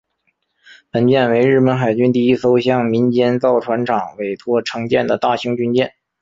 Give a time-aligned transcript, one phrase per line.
[0.89, 5.93] 本舰为日本海军第一艘向民间造船厂委托承建的大型军舰。